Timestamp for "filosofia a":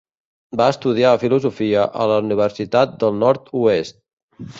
1.23-2.07